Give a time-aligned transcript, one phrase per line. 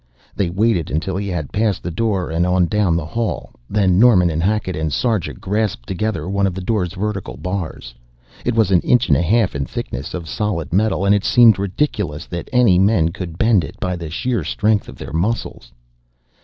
[0.35, 4.31] They waited until he had passed the door and on down the hall, then Norman
[4.31, 7.93] and Hackett and Sarja grasped together one of the door's vertical bars.
[8.43, 11.59] It was an inch and a half in thickness, of solid metal, and it seemed
[11.59, 15.71] ridiculous that any men could bend it by the sheer strength of their muscles.